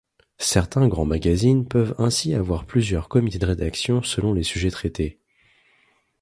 Certains 0.39 0.87
grands 0.87 1.05
magazines 1.05 1.67
peuvent 1.67 1.93
ainsi 1.99 2.33
avoir 2.33 2.65
plusieurs 2.65 3.07
comités 3.07 3.37
de 3.37 3.45
rédaction 3.45 4.01
selon 4.01 4.33
les 4.33 4.41
sujets 4.41 4.71
traités. 4.71 5.19